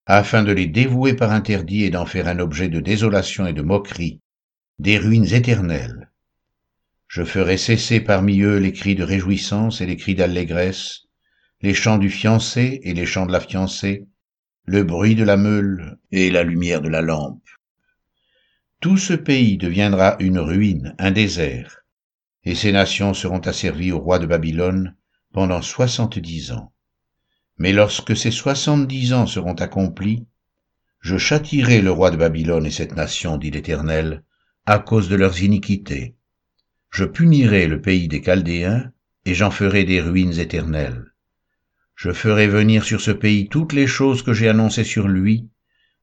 afin 0.07 0.43
de 0.43 0.53
les 0.53 0.67
dévouer 0.67 1.15
par 1.15 1.33
interdit 1.33 1.85
et 1.85 1.91
d'en 1.91 2.07
faire 2.07 2.29
un 2.29 2.39
objet 2.39 2.69
de 2.69 2.81
désolation 2.81 3.47
et 3.47 3.53
de 3.53 3.63
moquerie, 3.63 4.21
des 4.79 4.99
ruines 4.99 5.33
éternelles. 5.33 6.11
Je 7.09 7.25
ferai 7.25 7.57
cesser 7.57 8.01
parmi 8.01 8.41
eux 8.41 8.59
les 8.59 8.73
cris 8.73 8.95
de 8.95 9.05
réjouissance 9.05 9.81
et 9.81 9.87
les 9.87 9.97
cris 9.97 10.15
d'allégresse, 10.15 11.03
les 11.63 11.75
chants 11.75 11.99
du 11.99 12.11
fiancé 12.11 12.81
et 12.83 12.93
les 12.93 13.07
chants 13.07 13.27
de 13.27 13.33
la 13.33 13.41
fiancée, 13.41 14.07
le 14.67 14.83
bruit 14.83 15.15
de 15.15 15.25
la 15.25 15.37
meule 15.37 15.99
et 16.11 16.31
la 16.31 16.43
lumière 16.43 16.83
de 16.83 16.89
la 16.89 17.03
lampe. 17.03 17.43
Tout 18.81 18.97
ce 18.99 19.15
pays 19.15 19.57
deviendra 19.57 20.17
une 20.21 20.39
ruine, 20.39 20.95
un 20.99 21.11
désert, 21.11 21.84
et 22.45 22.55
ces 22.55 22.73
nations 22.73 23.15
seront 23.15 23.41
asservies 23.41 23.93
au 23.93 23.99
roi 23.99 24.19
de 24.19 24.27
Babylone 24.27 24.95
pendant 25.33 25.63
soixante-dix 25.63 26.53
ans. 26.53 26.73
Mais 27.59 27.73
lorsque 27.73 28.17
ces 28.17 28.31
soixante-dix 28.31 29.13
ans 29.13 29.27
seront 29.27 29.55
accomplis, 29.55 30.27
je 31.01 31.19
châtirai 31.19 31.81
le 31.83 31.91
roi 31.91 32.11
de 32.11 32.17
Babylone 32.17 32.67
et 32.67 32.71
cette 32.71 32.97
nation, 32.97 33.37
dit 33.37 33.51
l'Éternel, 33.51 34.23
à 34.67 34.79
cause 34.79 35.09
de 35.09 35.17
leurs 35.17 35.43
iniquités. 35.43 36.17
Je 36.91 37.05
punirai 37.05 37.67
le 37.67 37.81
pays 37.81 38.09
des 38.09 38.23
Chaldéens, 38.23 38.91
et 39.27 39.35
j'en 39.35 39.51
ferai 39.51 39.85
des 39.85 40.01
ruines 40.01 40.39
éternelles. 40.39 41.13
Je 41.95 42.13
ferai 42.13 42.47
venir 42.47 42.85
sur 42.85 43.01
ce 43.01 43.11
pays 43.11 43.49
toutes 43.49 43.73
les 43.73 43.87
choses 43.87 44.23
que 44.23 44.33
j'ai 44.33 44.49
annoncées 44.49 44.85
sur 44.85 45.09
lui, 45.09 45.49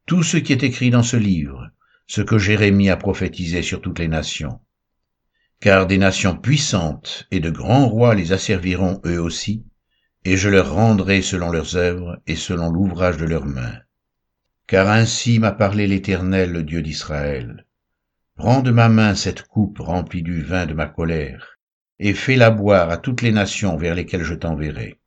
tout 0.05 0.24
ce 0.24 0.38
qui 0.38 0.53
est 0.53 0.63
écrit 0.63 0.89
dans 0.89 1.03
ce 1.03 1.17
livre, 1.17 1.69
ce 2.07 2.21
que 2.21 2.38
Jérémie 2.38 2.89
a 2.89 2.98
prophétisé 2.98 3.62
sur 3.62 3.81
toutes 3.81 4.00
les 4.00 4.07
nations. 4.07 4.60
Car 5.62 5.86
des 5.86 6.00
nations 6.00 6.36
puissantes 6.36 7.27
et 7.30 7.39
de 7.39 7.51
grands 7.51 7.88
rois 7.88 8.15
les 8.15 8.32
asserviront 8.32 9.00
eux 9.06 9.22
aussi, 9.22 9.63
et 10.25 10.36
je 10.36 10.50
leur 10.50 10.74
rendrai 10.74 11.22
selon 11.22 11.51
leurs 11.51 11.75
œuvres 11.75 12.20
et 12.25 12.36
selon 12.36 12.72
l'ouvrage 12.72 13.18
de 13.18 13.25
leurs 13.25 13.46
mains. 13.46 13.77
Car 14.65 14.89
ainsi 14.89 15.38
m'a 15.38 15.51
parlé 15.51 15.86
l'Éternel, 15.86 16.51
le 16.51 16.63
Dieu 16.63 16.82
d'Israël. 16.82 17.68
Prends 18.38 18.63
de 18.63 18.72
ma 18.72 18.89
main 18.89 19.13
cette 19.13 19.44
coupe 19.44 19.77
remplie 19.77 20.24
du 20.24 20.41
vin 20.41 20.65
de 20.65 20.74
ma 20.74 20.88
colère, 20.88 21.60
et 22.00 22.15
fais-la 22.15 22.50
boire 22.50 22.89
à 22.89 22.98
toutes 22.98 23.22
les 23.22 23.32
nations 23.32 23.77
vers 23.77 23.94
lesquelles 23.94 24.24
je 24.24 24.34
t'enverrai. 24.34 25.00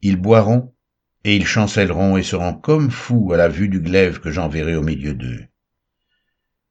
Ils 0.00 0.16
boiront, 0.16 0.74
et 1.22 1.36
ils 1.36 1.46
chancelleront 1.46 2.16
et 2.16 2.24
seront 2.24 2.54
comme 2.54 2.90
fous 2.90 3.32
à 3.32 3.36
la 3.36 3.46
vue 3.46 3.68
du 3.68 3.80
glaive 3.80 4.18
que 4.18 4.32
j'enverrai 4.32 4.74
au 4.74 4.82
milieu 4.82 5.14
d'eux. 5.14 5.46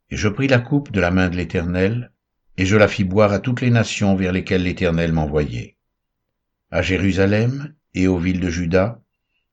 Et 0.09 0.17
je 0.17 0.27
pris 0.27 0.49
la 0.49 0.59
coupe 0.59 0.91
de 0.91 0.99
la 0.99 1.11
main 1.11 1.29
de 1.29 1.37
l'Éternel, 1.37 2.11
et 2.57 2.65
je 2.65 2.75
la 2.77 2.87
fis 2.87 3.03
boire 3.03 3.31
à 3.31 3.39
toutes 3.39 3.61
les 3.61 3.69
nations 3.69 4.15
vers 4.15 4.31
lesquelles 4.31 4.63
l'Éternel 4.63 5.13
m'envoyait. 5.13 5.77
À 6.69 6.81
Jérusalem 6.81 7.73
et 7.93 8.07
aux 8.07 8.17
villes 8.17 8.39
de 8.39 8.49
Juda, 8.49 9.01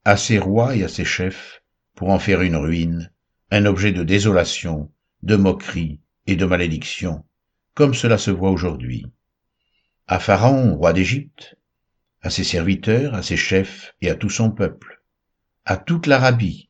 à 0.05 0.17
ses 0.17 0.39
rois 0.39 0.77
et 0.77 0.85
à 0.85 0.89
ses 0.89 1.05
chefs, 1.05 1.63
pour 1.95 2.11
en 2.11 2.19
faire 2.19 2.43
une 2.43 2.57
ruine, 2.57 3.11
un 3.51 3.67
objet 3.67 3.93
de 3.93 4.03
désolation, 4.03 4.91
de 5.23 5.37
moquerie 5.37 6.01
et 6.27 6.37
de 6.37 6.45
malédiction, 6.45 7.25
comme 7.75 7.95
cela 7.95 8.19
se 8.19 8.31
voit 8.31 8.51
aujourd'hui. 8.51 9.07
À 10.07 10.19
Pharaon, 10.19 10.77
roi 10.77 10.93
d'Égypte, 10.93 11.57
à 12.23 12.31
ses 12.31 12.45
serviteurs, 12.45 13.15
à 13.15 13.23
ses 13.23 13.37
chefs 13.37 13.95
et 14.01 14.11
à 14.11 14.15
tout 14.15 14.31
son 14.31 14.51
peuple, 14.51 15.03
à 15.65 15.77
toute 15.77 16.07
l'Arabie, 16.07 16.69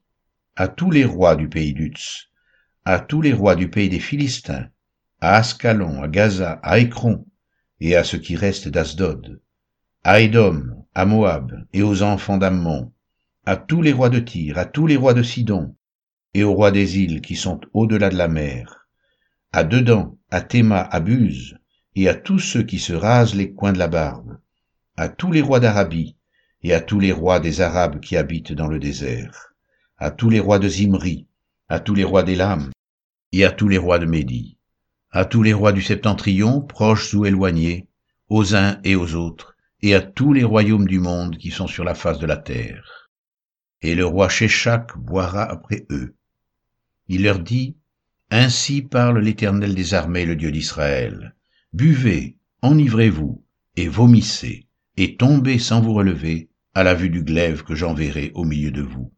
à 0.56 0.68
tous 0.68 0.90
les 0.90 1.04
rois 1.04 1.36
du 1.36 1.48
pays 1.48 1.72
d'Utz, 1.72 2.30
à 2.84 2.98
tous 2.98 3.22
les 3.22 3.32
rois 3.32 3.54
du 3.54 3.70
pays 3.70 3.88
des 3.88 4.00
Philistins, 4.00 4.68
à 5.20 5.36
Ascalon, 5.36 6.02
à 6.02 6.08
Gaza, 6.08 6.60
à 6.62 6.78
Écron, 6.78 7.26
et 7.80 7.96
à 7.96 8.04
ce 8.04 8.16
qui 8.16 8.36
reste 8.36 8.68
d'Asdod, 8.68 9.40
à 10.04 10.20
Édom, 10.20 10.86
à 10.94 11.06
Moab, 11.06 11.64
et 11.72 11.82
aux 11.82 12.02
enfants 12.02 12.38
d'Ammon, 12.38 12.92
à 13.44 13.56
tous 13.56 13.82
les 13.82 13.92
rois 13.92 14.10
de 14.10 14.20
Tyr, 14.20 14.58
à 14.58 14.64
tous 14.64 14.86
les 14.86 14.96
rois 14.96 15.14
de 15.14 15.22
Sidon, 15.22 15.74
et 16.34 16.44
aux 16.44 16.54
rois 16.54 16.70
des 16.70 16.98
îles 16.98 17.20
qui 17.20 17.34
sont 17.34 17.60
au-delà 17.72 18.10
de 18.10 18.16
la 18.16 18.28
mer, 18.28 18.88
à 19.52 19.64
Dedan, 19.64 20.16
à 20.30 20.40
Théma, 20.40 20.80
à 20.80 21.00
Buse, 21.00 21.58
et 21.96 22.08
à 22.08 22.14
tous 22.14 22.38
ceux 22.38 22.62
qui 22.62 22.78
se 22.78 22.92
rasent 22.92 23.34
les 23.34 23.52
coins 23.52 23.72
de 23.72 23.78
la 23.78 23.88
barbe, 23.88 24.38
à 24.96 25.08
tous 25.08 25.32
les 25.32 25.42
rois 25.42 25.60
d'Arabie, 25.60 26.16
et 26.62 26.74
à 26.74 26.80
tous 26.80 27.00
les 27.00 27.12
rois 27.12 27.40
des 27.40 27.60
Arabes 27.60 28.00
qui 28.00 28.16
habitent 28.16 28.52
dans 28.52 28.68
le 28.68 28.78
désert, 28.78 29.54
à 29.96 30.10
tous 30.10 30.30
les 30.30 30.40
rois 30.40 30.58
de 30.58 30.68
Zimri, 30.68 31.26
à 31.68 31.80
tous 31.80 31.94
les 31.94 32.04
rois 32.04 32.22
d'Élam, 32.22 32.70
et 33.32 33.44
à 33.44 33.50
tous 33.50 33.68
les 33.68 33.78
rois 33.78 33.98
de 33.98 34.06
Médie, 34.06 34.57
à 35.10 35.24
tous 35.24 35.42
les 35.42 35.52
rois 35.52 35.72
du 35.72 35.82
septentrion, 35.82 36.60
proches 36.60 37.14
ou 37.14 37.24
éloignés, 37.24 37.86
aux 38.28 38.54
uns 38.54 38.78
et 38.84 38.94
aux 38.94 39.14
autres, 39.14 39.56
et 39.80 39.94
à 39.94 40.00
tous 40.00 40.32
les 40.32 40.44
royaumes 40.44 40.86
du 40.86 40.98
monde 40.98 41.38
qui 41.38 41.50
sont 41.50 41.66
sur 41.66 41.84
la 41.84 41.94
face 41.94 42.18
de 42.18 42.26
la 42.26 42.36
terre. 42.36 43.10
Et 43.80 43.94
le 43.94 44.04
roi 44.04 44.28
Sheshak 44.28 44.98
boira 44.98 45.44
après 45.44 45.86
eux. 45.90 46.14
Il 47.08 47.22
leur 47.22 47.38
dit, 47.38 47.76
Ainsi 48.30 48.82
parle 48.82 49.20
l'Éternel 49.20 49.74
des 49.74 49.94
armées, 49.94 50.26
le 50.26 50.36
Dieu 50.36 50.50
d'Israël. 50.50 51.34
Buvez, 51.72 52.36
enivrez-vous, 52.60 53.42
et 53.76 53.88
vomissez, 53.88 54.66
et 54.96 55.16
tombez 55.16 55.58
sans 55.58 55.80
vous 55.80 55.94
relever 55.94 56.50
à 56.74 56.82
la 56.82 56.94
vue 56.94 57.08
du 57.08 57.22
glaive 57.22 57.62
que 57.62 57.74
j'enverrai 57.74 58.32
au 58.34 58.44
milieu 58.44 58.70
de 58.70 58.82
vous. 58.82 59.12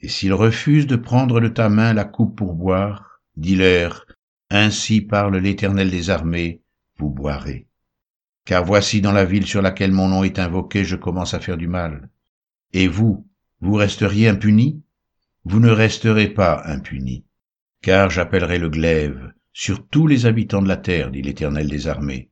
Et 0.00 0.08
s'ils 0.08 0.34
refusent 0.34 0.88
de 0.88 0.96
prendre 0.96 1.40
de 1.40 1.48
ta 1.48 1.68
main 1.68 1.92
la 1.92 2.04
coupe 2.04 2.36
pour 2.36 2.54
boire, 2.54 3.20
dis-leur, 3.36 4.06
Ainsi 4.54 5.00
parle 5.00 5.38
l'Éternel 5.38 5.90
des 5.90 6.10
armées, 6.10 6.60
vous 6.98 7.08
boirez. 7.08 7.68
Car 8.44 8.66
voici 8.66 9.00
dans 9.00 9.12
la 9.12 9.24
ville 9.24 9.46
sur 9.46 9.62
laquelle 9.62 9.92
mon 9.92 10.08
nom 10.08 10.24
est 10.24 10.38
invoqué, 10.38 10.84
je 10.84 10.94
commence 10.94 11.32
à 11.32 11.40
faire 11.40 11.56
du 11.56 11.68
mal. 11.68 12.10
Et 12.74 12.86
vous, 12.86 13.26
vous 13.62 13.72
resteriez 13.72 14.28
impunis? 14.28 14.82
Vous 15.46 15.58
ne 15.58 15.70
resterez 15.70 16.28
pas 16.28 16.60
impunis, 16.66 17.24
car 17.80 18.10
j'appellerai 18.10 18.58
le 18.58 18.68
glaive 18.68 19.32
sur 19.54 19.88
tous 19.88 20.06
les 20.06 20.26
habitants 20.26 20.60
de 20.60 20.68
la 20.68 20.76
terre, 20.76 21.10
dit 21.10 21.22
l'Éternel 21.22 21.70
des 21.70 21.88
armées. 21.88 22.28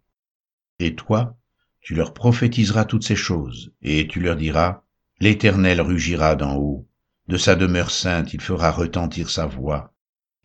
Et 0.79 0.95
toi, 0.95 1.39
tu 1.81 1.95
leur 1.95 2.12
prophétiseras 2.12 2.85
toutes 2.85 3.05
ces 3.05 3.17
choses, 3.17 3.73
et 3.81 4.07
tu 4.07 4.21
leur 4.21 4.37
diras, 4.37 4.83
L'Éternel 5.21 5.81
rugira 5.81 6.37
d'en 6.37 6.57
haut, 6.57 6.87
de 7.29 7.39
sa 7.39 7.55
demeure 7.55 7.91
sainte 7.91 8.35
il 8.35 8.43
fera 8.43 8.71
retentir 8.71 9.31
sa 9.31 9.47
voix, 9.47 9.95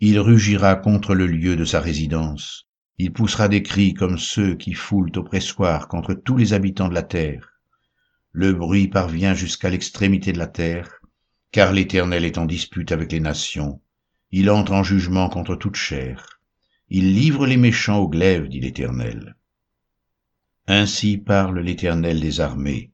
il 0.07 0.19
rugira 0.19 0.75
contre 0.75 1.15
le 1.15 1.25
lieu 1.25 1.55
de 1.55 1.65
sa 1.65 1.81
résidence, 1.81 2.67
il 2.99 3.11
poussera 3.11 3.47
des 3.47 3.63
cris 3.63 3.95
comme 3.95 4.19
ceux 4.19 4.53
qui 4.53 4.73
foulent 4.73 5.09
au 5.15 5.23
pressoir 5.23 5.87
contre 5.87 6.13
tous 6.13 6.37
les 6.37 6.53
habitants 6.53 6.89
de 6.89 6.93
la 6.93 7.01
terre. 7.01 7.59
Le 8.31 8.53
bruit 8.53 8.87
parvient 8.87 9.33
jusqu'à 9.33 9.71
l'extrémité 9.71 10.31
de 10.31 10.37
la 10.37 10.45
terre, 10.45 11.01
car 11.51 11.73
l'Éternel 11.73 12.23
est 12.23 12.37
en 12.37 12.45
dispute 12.45 12.91
avec 12.91 13.11
les 13.13 13.19
nations, 13.19 13.81
il 14.29 14.51
entre 14.51 14.73
en 14.73 14.83
jugement 14.83 15.27
contre 15.27 15.55
toute 15.55 15.75
chair, 15.75 16.39
il 16.89 17.15
livre 17.15 17.47
les 17.47 17.57
méchants 17.57 17.97
au 17.97 18.07
glaive, 18.07 18.47
dit 18.47 18.59
l'Éternel. 18.59 19.35
Ainsi 20.67 21.17
parle 21.17 21.61
l'Éternel 21.61 22.19
des 22.19 22.41
armées. 22.41 22.91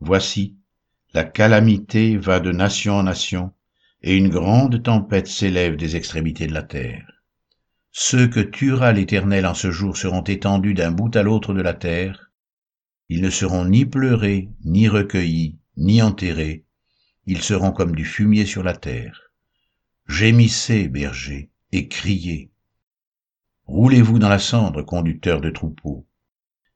Voici, 0.00 0.54
la 1.14 1.24
calamité 1.24 2.18
va 2.18 2.40
de 2.40 2.52
nation 2.52 2.96
en 2.96 3.04
nation, 3.04 3.54
et 4.02 4.16
une 4.16 4.28
grande 4.28 4.82
tempête 4.82 5.26
s'élève 5.26 5.76
des 5.76 5.96
extrémités 5.96 6.46
de 6.46 6.54
la 6.54 6.62
terre. 6.62 7.24
Ceux 7.90 8.26
que 8.26 8.40
tuera 8.40 8.92
l'Éternel 8.92 9.46
en 9.46 9.54
ce 9.54 9.70
jour 9.70 9.96
seront 9.96 10.22
étendus 10.22 10.74
d'un 10.74 10.90
bout 10.90 11.14
à 11.16 11.22
l'autre 11.22 11.54
de 11.54 11.62
la 11.62 11.74
terre. 11.74 12.30
Ils 13.08 13.22
ne 13.22 13.30
seront 13.30 13.64
ni 13.64 13.84
pleurés, 13.84 14.48
ni 14.64 14.88
recueillis, 14.88 15.58
ni 15.76 16.02
enterrés. 16.02 16.64
Ils 17.26 17.42
seront 17.42 17.72
comme 17.72 17.94
du 17.94 18.04
fumier 18.04 18.46
sur 18.46 18.62
la 18.62 18.74
terre. 18.74 19.30
Gémissez, 20.08 20.88
bergers, 20.88 21.50
et 21.70 21.88
criez. 21.88 22.50
Roulez-vous 23.66 24.18
dans 24.18 24.28
la 24.28 24.38
cendre, 24.38 24.82
conducteurs 24.82 25.40
de 25.40 25.50
troupeaux 25.50 26.06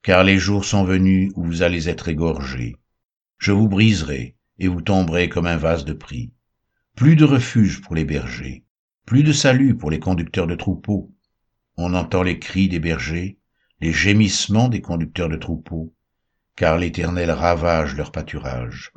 car 0.06 0.22
les 0.22 0.38
jours 0.38 0.64
sont 0.64 0.84
venus 0.84 1.32
où 1.34 1.42
vous 1.42 1.62
allez 1.62 1.88
être 1.88 2.06
égorgés. 2.06 2.76
Je 3.38 3.50
vous 3.50 3.66
briserai, 3.66 4.36
et 4.60 4.68
vous 4.68 4.80
tomberez 4.80 5.28
comme 5.28 5.48
un 5.48 5.56
vase 5.56 5.84
de 5.84 5.94
prix. 5.94 6.30
Plus 6.96 7.14
de 7.14 7.24
refuge 7.24 7.80
pour 7.82 7.94
les 7.94 8.04
bergers, 8.04 8.64
plus 9.04 9.22
de 9.22 9.32
salut 9.32 9.76
pour 9.76 9.90
les 9.90 10.00
conducteurs 10.00 10.48
de 10.48 10.56
troupeaux. 10.56 11.12
On 11.76 11.94
entend 11.94 12.24
les 12.24 12.40
cris 12.40 12.68
des 12.68 12.80
bergers, 12.80 13.38
les 13.80 13.92
gémissements 13.92 14.68
des 14.68 14.80
conducteurs 14.80 15.28
de 15.28 15.36
troupeaux, 15.36 15.94
car 16.56 16.78
l'Éternel 16.78 17.30
ravage 17.30 17.94
leur 17.94 18.10
pâturage. 18.10 18.92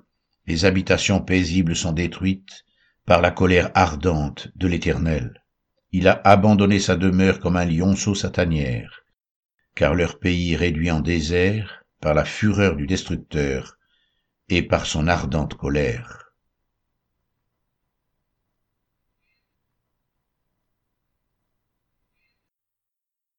Les 0.48 0.66
habitations 0.66 1.22
paisibles 1.22 1.76
sont 1.76 1.92
détruites 1.92 2.66
par 3.06 3.22
la 3.22 3.30
colère 3.30 3.70
ardente 3.76 4.48
de 4.56 4.68
l'Éternel. 4.68 5.44
Il 5.92 6.08
a 6.08 6.20
abandonné 6.24 6.80
sa 6.80 6.96
demeure 6.96 7.40
comme 7.40 7.58
un 7.58 7.66
lionceau 7.66 8.16
sa 8.16 8.32
tanière 8.32 9.04
car 9.80 9.96
leur 9.96 10.20
pays 10.20 10.58
réduit 10.58 10.92
en 10.92 11.00
désert 11.00 11.86
par 12.02 12.14
la 12.14 12.26
fureur 12.26 12.76
du 12.76 12.86
destructeur, 12.86 13.78
et 14.50 14.62
par 14.62 14.86
son 14.86 15.08
ardente 15.08 15.54
colère. 15.54 16.29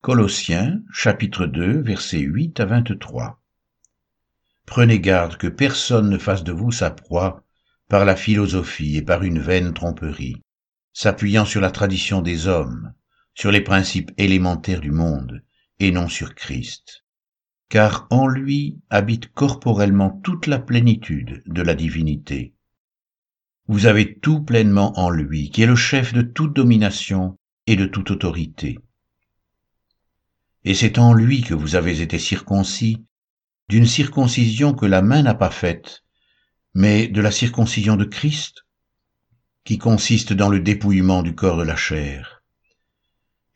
Colossiens 0.03 0.81
chapitre 0.91 1.45
2 1.45 1.83
versets 1.83 2.21
8 2.21 2.59
à 2.61 2.65
23 2.65 3.39
Prenez 4.65 4.99
garde 4.99 5.37
que 5.37 5.47
personne 5.47 6.09
ne 6.09 6.17
fasse 6.17 6.43
de 6.43 6.53
vous 6.53 6.73
sa 6.73 6.91
proie 6.91 7.45
par 7.87 8.07
la 8.07 8.17
philosophie 8.17 8.97
et 8.97 9.03
par 9.03 9.25
une 9.25 9.41
vaine 9.41 9.75
tromperie, 9.75 10.41
s'appuyant 10.95 11.45
sur 11.45 11.61
la 11.61 11.71
tradition 11.71 12.23
des 12.23 12.47
hommes, 12.47 12.95
sur 13.35 13.51
les 13.51 13.61
principes 13.61 14.11
élémentaires 14.17 14.81
du 14.81 14.91
monde, 14.91 15.43
et 15.81 15.91
non 15.91 16.09
sur 16.09 16.35
Christ. 16.35 17.05
Car 17.69 18.07
en 18.09 18.27
lui 18.27 18.81
habite 18.89 19.31
corporellement 19.35 20.19
toute 20.25 20.47
la 20.47 20.61
plénitude 20.61 21.43
de 21.45 21.61
la 21.61 21.75
divinité. 21.75 22.55
Vous 23.69 23.85
avez 23.85 24.19
tout 24.19 24.43
pleinement 24.43 24.99
en 24.99 25.11
lui, 25.11 25.51
qui 25.51 25.61
est 25.61 25.67
le 25.67 25.77
chef 25.77 26.15
de 26.15 26.23
toute 26.23 26.57
domination 26.57 27.37
et 27.67 27.77
de 27.77 27.85
toute 27.85 28.11
autorité. 28.11 28.79
Et 30.65 30.75
c'est 30.75 30.99
en 30.99 31.15
lui 31.15 31.43
que 31.43 31.55
vous 31.55 31.75
avez 31.75 32.03
été 32.03 32.19
circoncis, 32.19 33.05
d'une 33.69 33.87
circoncision 33.87 34.75
que 34.75 34.87
la 34.87 35.01
main 35.01 35.23
n'a 35.23 35.35
pas 35.35 35.51
faite, 35.51 36.03
mais 36.75 37.09
de 37.09 37.21
la 37.21 37.31
circoncision 37.31 37.97
de 37.97 38.05
Christ, 38.05 38.67
qui 39.65 39.79
consiste 39.79 40.33
dans 40.33 40.49
le 40.49 40.61
dépouillement 40.61 41.23
du 41.23 41.35
corps 41.35 41.57
de 41.57 41.63
la 41.63 41.77
chair. 41.77 42.43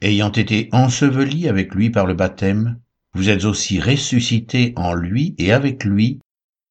Ayant 0.00 0.32
été 0.32 0.68
ensevelis 0.72 1.48
avec 1.48 1.74
lui 1.74 1.90
par 1.90 2.06
le 2.06 2.14
baptême, 2.14 2.80
vous 3.14 3.28
êtes 3.28 3.44
aussi 3.44 3.80
ressuscités 3.80 4.72
en 4.76 4.94
lui 4.94 5.34
et 5.38 5.52
avec 5.52 5.84
lui 5.84 6.20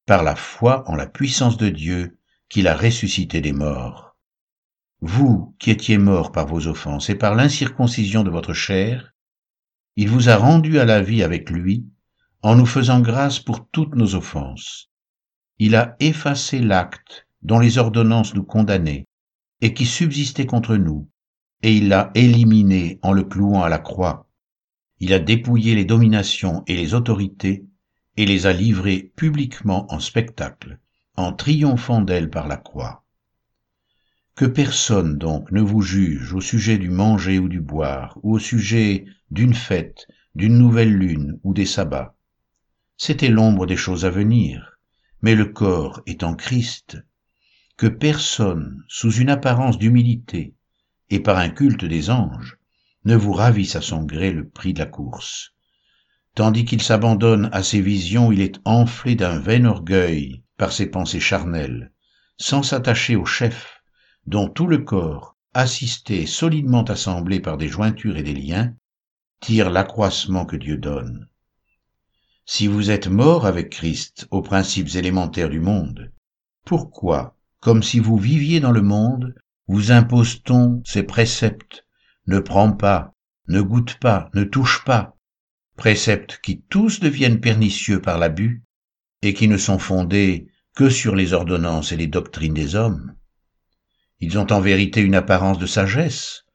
par 0.06 0.24
la 0.24 0.36
foi 0.36 0.84
en 0.90 0.96
la 0.96 1.08
puissance 1.08 1.58
de 1.58 1.70
Dieu 1.70 2.18
qui 2.50 2.62
l'a 2.62 2.75
ressuscité 2.75 3.42
des 3.42 3.54
morts. 3.54 4.16
Vous 5.02 5.56
qui 5.60 5.72
étiez 5.72 5.98
morts 5.98 6.32
par 6.32 6.48
vos 6.48 6.68
offenses 6.68 7.10
et 7.10 7.16
par 7.16 7.36
l'incirconcision 7.36 8.24
de 8.24 8.30
votre 8.30 8.54
chair, 8.54 9.12
il 9.96 10.10
vous 10.10 10.30
a 10.30 10.36
rendu 10.36 10.80
à 10.80 10.86
la 10.86 11.02
vie 11.02 11.24
avec 11.24 11.50
lui 11.50 11.86
en 12.42 12.56
nous 12.56 12.66
faisant 12.66 13.00
grâce 13.00 13.40
pour 13.40 13.68
toutes 13.70 13.96
nos 13.96 14.16
offenses 14.16 14.90
il 15.60 15.76
a 15.76 15.96
effacé 16.00 16.60
l'acte 16.60 17.28
dont 17.42 17.60
les 17.60 17.78
ordonnances 17.78 18.34
nous 18.34 18.44
condamnaient 18.44 19.06
et 19.62 19.74
qui 19.74 19.86
subsistait 19.86 20.46
contre 20.46 20.76
nous, 20.76 21.10
et 21.62 21.74
il 21.74 21.88
l'a 21.88 22.12
éliminé 22.16 23.00
en 23.02 23.14
le 23.14 23.24
clouant 23.24 23.64
à 23.64 23.70
la 23.70 23.78
croix. 23.78 24.28
Il 25.00 25.14
a 25.14 25.20
dépouillé 25.20 25.76
les 25.76 25.86
dominations 25.86 26.64
et 26.68 26.76
les 26.76 26.94
autorités, 26.94 27.66
et 28.18 28.26
les 28.26 28.46
a 28.46 28.54
livrées 28.54 29.14
publiquement 29.16 29.92
en 29.94 30.00
spectacle, 30.00 30.80
en 31.16 31.34
triomphant 31.34 32.02
d'elles 32.02 32.30
par 32.30 32.48
la 32.48 32.58
croix. 32.58 33.02
Que 34.44 34.50
personne 34.50 35.18
donc 35.18 35.54
ne 35.54 35.62
vous 35.62 35.82
juge 35.82 36.34
au 36.34 36.42
sujet 36.42 36.78
du 36.78 36.90
manger 36.90 37.40
ou 37.40 37.48
du 37.48 37.62
boire, 37.62 38.20
ou 38.24 38.34
au 38.34 38.40
sujet 38.40 39.06
d'une 39.32 39.54
fête, 39.54 40.06
d'une 40.36 40.58
nouvelle 40.58 40.94
lune 40.94 41.40
ou 41.46 41.54
des 41.54 41.66
sabbats. 41.66 42.18
C'était 42.98 43.30
l'ombre 43.30 43.66
des 43.66 43.78
choses 43.78 44.04
à 44.04 44.10
venir 44.10 44.78
mais 45.22 45.34
le 45.34 45.46
corps 45.46 46.02
est 46.08 46.24
en 46.24 46.36
Christ, 46.36 46.98
que 47.78 47.88
personne, 47.88 48.84
sous 48.90 49.14
une 49.14 49.30
apparence 49.30 49.78
d'humilité 49.78 50.56
et 51.10 51.22
par 51.22 51.38
un 51.38 51.50
culte 51.50 51.86
des 51.86 52.10
anges, 52.10 52.58
ne 53.06 53.16
vous 53.16 53.32
ravisse 53.32 53.78
à 53.78 53.82
son 53.82 54.04
gré 54.04 54.34
le 54.34 54.46
prix 54.46 54.74
de 54.74 54.80
la 54.80 54.88
course. 54.88 55.54
Tandis 56.36 56.66
qu'il 56.66 56.82
s'abandonne 56.82 57.50
à 57.54 57.64
ses 57.64 57.80
visions, 57.80 58.34
il 58.34 58.42
est 58.42 58.60
enflé 58.66 59.16
d'un 59.16 59.40
vain 59.40 59.64
orgueil 59.64 60.44
par 60.58 60.74
ses 60.74 60.88
pensées 60.88 61.22
charnelles, 61.22 61.94
sans 62.38 62.62
s'attacher 62.62 63.16
au 63.16 63.24
chef, 63.24 63.73
dont 64.25 64.48
tout 64.48 64.68
le 64.68 64.80
corps, 64.80 65.36
assisté 65.53 66.25
solidement 66.25 66.83
assemblé 66.83 67.40
par 67.40 67.57
des 67.57 67.68
jointures 67.68 68.18
et 68.18 68.24
des 68.24 68.33
liens, 68.33 68.74
tire 69.40 69.70
l'accroissement 69.70 70.46
que 70.46 70.55
Dieu 70.55 70.77
donne. 70.77 71.27
Si 72.46 72.68
vous 72.68 72.92
êtes 72.92 73.07
mort 73.07 73.46
avec 73.46 73.70
Christ 73.70 74.27
aux 74.31 74.42
principes 74.42 74.96
élémentaires 74.96 75.50
du 75.50 75.59
monde, 75.59 76.12
pourquoi, 76.66 77.38
comme 77.59 77.83
si 77.83 78.00
vous 78.00 78.18
viviez 78.18 78.59
dans 78.59 78.72
le 78.72 78.81
monde, 78.81 79.36
vous 79.68 79.92
impose-t-on 79.92 80.81
ces 80.86 81.03
préceptes? 81.03 81.86
Ne 82.27 82.40
prends 82.40 82.72
pas, 82.72 83.14
ne 83.48 83.62
goûte 83.62 83.98
pas, 84.00 84.29
ne 84.33 84.44
touche 84.44 84.83
pas, 84.86 85.18
préceptes 85.75 86.40
qui 86.44 86.62
tous 86.70 87.00
deviennent 87.00 87.40
pernicieux 87.40 88.01
par 88.01 88.18
l'abus 88.18 88.64
et 89.22 89.33
qui 89.33 89.48
ne 89.48 89.57
sont 89.57 89.79
fondés 89.79 90.48
que 90.75 90.90
sur 90.90 91.16
les 91.16 91.33
ordonnances 91.33 91.92
et 91.92 91.98
les 91.98 92.07
doctrines 92.07 92.53
des 92.53 92.75
hommes. 92.75 93.16
Ils 94.25 94.40
ont 94.40 94.50
en 94.53 94.62
vérité 94.62 95.01
une 95.01 95.16
apparence 95.16 95.59
de 95.59 95.66
sagesse, 95.66 96.46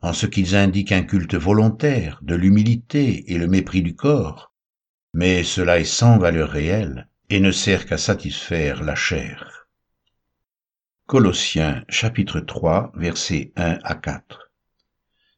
en 0.00 0.14
ce 0.14 0.24
qu'ils 0.24 0.56
indiquent 0.56 0.92
un 0.92 1.02
culte 1.02 1.34
volontaire, 1.34 2.18
de 2.22 2.34
l'humilité 2.34 3.30
et 3.30 3.36
le 3.36 3.46
mépris 3.46 3.82
du 3.82 3.94
corps, 3.94 4.54
mais 5.12 5.44
cela 5.44 5.78
est 5.78 5.84
sans 5.84 6.16
valeur 6.16 6.48
réelle 6.48 7.06
et 7.28 7.40
ne 7.40 7.50
sert 7.50 7.84
qu'à 7.84 7.98
satisfaire 7.98 8.82
la 8.82 8.94
chair. 8.94 9.68
Colossiens 11.04 11.84
chapitre 11.90 12.40
3 12.40 12.92
versets 12.96 13.52
1 13.56 13.78
à 13.82 13.94
4 13.94 14.50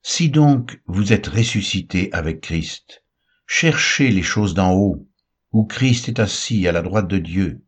Si 0.01 0.31
donc 0.31 0.81
vous 0.87 1.13
êtes 1.13 1.27
ressuscités 1.27 2.09
avec 2.13 2.41
Christ, 2.41 3.03
cherchez 3.49 4.13
les 4.13 4.23
choses 4.23 4.55
d'en 4.55 4.75
haut, 4.75 5.09
où 5.51 5.65
Christ 5.65 6.09
est 6.09 6.21
assis 6.21 6.69
à 6.69 6.73
la 6.73 6.83
droite 6.83 7.09
de 7.09 7.19
Dieu. 7.19 7.65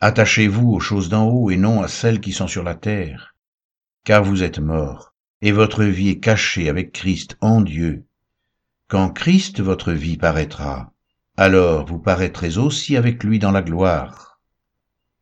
Attachez-vous 0.00 0.72
aux 0.72 0.80
choses 0.80 1.08
d'en 1.08 1.28
haut 1.28 1.52
et 1.52 1.56
non 1.56 1.82
à 1.82 1.86
celles 1.86 2.20
qui 2.20 2.32
sont 2.32 2.48
sur 2.48 2.64
la 2.64 2.74
terre, 2.74 3.33
car 4.04 4.22
vous 4.22 4.42
êtes 4.42 4.58
morts, 4.58 5.14
et 5.40 5.50
votre 5.50 5.82
vie 5.84 6.10
est 6.10 6.20
cachée 6.20 6.68
avec 6.68 6.92
Christ 6.92 7.36
en 7.40 7.60
Dieu. 7.60 8.04
Quand 8.86 9.10
Christ 9.10 9.60
votre 9.60 9.92
vie 9.92 10.18
paraîtra, 10.18 10.92
alors 11.36 11.86
vous 11.86 11.98
paraîtrez 11.98 12.58
aussi 12.58 12.96
avec 12.96 13.24
lui 13.24 13.38
dans 13.38 13.50
la 13.50 13.62
gloire. 13.62 14.33